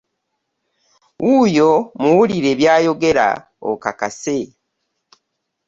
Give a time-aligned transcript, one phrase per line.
[1.25, 1.69] Wuuyo
[2.01, 3.27] muwulire by'ayogera
[3.71, 4.37] okakase.